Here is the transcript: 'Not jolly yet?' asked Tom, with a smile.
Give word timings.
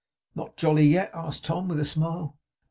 'Not 0.33 0.57
jolly 0.57 0.87
yet?' 0.87 1.11
asked 1.13 1.45
Tom, 1.45 1.67
with 1.67 1.79
a 1.79 1.85
smile. 1.85 2.39